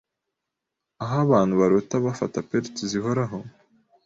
Aho 1.03 1.15
abantu 1.25 1.53
barota 1.61 1.95
bafata 2.05 2.37
pelts 2.49 2.79
zihoraho 2.91 3.37